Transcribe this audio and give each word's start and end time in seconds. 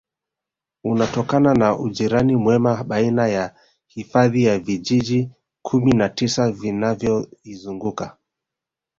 Unatokana 0.83 1.53
na 1.53 1.79
ujirani 1.79 2.35
mwema 2.35 2.83
baina 2.83 3.27
ya 3.27 3.55
hifadhi 3.87 4.45
na 4.45 4.59
vijiji 4.59 5.29
kumi 5.61 5.91
na 5.93 6.09
tisa 6.09 6.51
vinavyoizunguka 6.51 8.17